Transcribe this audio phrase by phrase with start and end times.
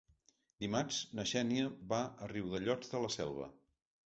[0.63, 3.51] Dimarts na Xènia va a Riudellots de la Selva.